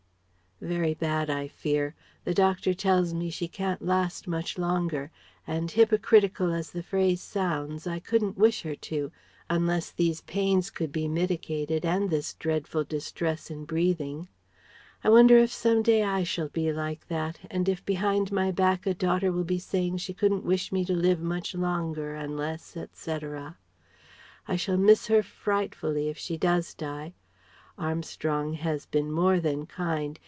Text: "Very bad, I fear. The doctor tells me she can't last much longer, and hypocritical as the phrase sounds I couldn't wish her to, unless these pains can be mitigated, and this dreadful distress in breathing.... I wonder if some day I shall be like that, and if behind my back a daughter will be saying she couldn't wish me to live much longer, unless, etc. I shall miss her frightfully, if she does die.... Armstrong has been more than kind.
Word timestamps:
"Very 0.63 0.93
bad, 0.93 1.27
I 1.27 1.47
fear. 1.47 1.95
The 2.23 2.35
doctor 2.35 2.75
tells 2.75 3.15
me 3.15 3.31
she 3.31 3.47
can't 3.47 3.81
last 3.81 4.27
much 4.27 4.59
longer, 4.59 5.09
and 5.47 5.71
hypocritical 5.71 6.53
as 6.53 6.69
the 6.69 6.83
phrase 6.83 7.19
sounds 7.19 7.87
I 7.87 7.97
couldn't 7.97 8.37
wish 8.37 8.61
her 8.61 8.75
to, 8.75 9.11
unless 9.49 9.89
these 9.89 10.21
pains 10.21 10.69
can 10.69 10.91
be 10.91 11.07
mitigated, 11.07 11.83
and 11.83 12.11
this 12.11 12.35
dreadful 12.35 12.83
distress 12.83 13.49
in 13.49 13.65
breathing.... 13.65 14.27
I 15.03 15.09
wonder 15.09 15.39
if 15.39 15.51
some 15.51 15.81
day 15.81 16.03
I 16.03 16.21
shall 16.21 16.49
be 16.49 16.71
like 16.71 17.07
that, 17.07 17.39
and 17.49 17.67
if 17.67 17.83
behind 17.83 18.31
my 18.31 18.51
back 18.51 18.85
a 18.85 18.93
daughter 18.93 19.31
will 19.31 19.43
be 19.43 19.57
saying 19.57 19.97
she 19.97 20.13
couldn't 20.13 20.45
wish 20.45 20.71
me 20.71 20.85
to 20.85 20.93
live 20.93 21.21
much 21.23 21.55
longer, 21.55 22.13
unless, 22.13 22.77
etc. 22.77 23.57
I 24.47 24.57
shall 24.57 24.77
miss 24.77 25.07
her 25.07 25.23
frightfully, 25.23 26.07
if 26.09 26.19
she 26.19 26.37
does 26.37 26.75
die.... 26.75 27.15
Armstrong 27.79 28.53
has 28.53 28.85
been 28.85 29.11
more 29.11 29.39
than 29.39 29.65
kind. 29.65 30.19